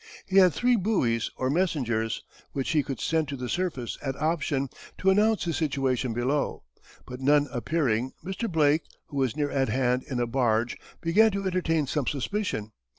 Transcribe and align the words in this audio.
He 0.25 0.37
had 0.37 0.51
three 0.51 0.77
buoys 0.77 1.29
or 1.37 1.51
messengers, 1.51 2.23
which 2.53 2.71
he 2.71 2.81
could 2.81 2.99
send 2.99 3.27
to 3.27 3.37
the 3.37 3.47
surface 3.47 3.99
at 4.01 4.15
option, 4.19 4.67
to 4.97 5.11
announce 5.11 5.43
his 5.43 5.57
situation 5.57 6.11
below; 6.11 6.63
but, 7.05 7.19
none 7.21 7.47
appearing, 7.51 8.13
Mr. 8.25 8.51
Blake, 8.51 8.81
who 9.09 9.17
was 9.17 9.37
near 9.37 9.51
at 9.51 9.69
hand 9.69 10.01
in 10.09 10.19
a 10.19 10.25
barge, 10.25 10.75
began 11.01 11.29
to 11.33 11.45
entertain 11.45 11.85
some 11.85 12.07
suspicion. 12.07 12.71